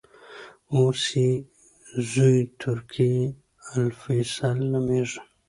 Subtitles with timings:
[0.75, 1.29] اوس یې
[2.11, 3.13] زوې ترکي
[3.77, 5.19] الفیصل نومېږي.